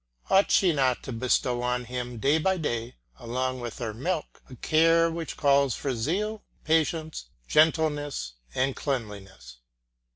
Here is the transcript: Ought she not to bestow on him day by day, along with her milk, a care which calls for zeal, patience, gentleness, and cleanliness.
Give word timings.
Ought 0.31 0.49
she 0.49 0.73
not 0.73 1.03
to 1.03 1.11
bestow 1.11 1.61
on 1.61 1.85
him 1.85 2.17
day 2.17 2.39
by 2.39 2.57
day, 2.57 2.95
along 3.19 3.59
with 3.59 3.77
her 3.77 3.93
milk, 3.93 4.41
a 4.49 4.55
care 4.55 5.11
which 5.11 5.37
calls 5.37 5.75
for 5.75 5.93
zeal, 5.93 6.43
patience, 6.63 7.25
gentleness, 7.47 8.33
and 8.55 8.75
cleanliness. 8.75 9.57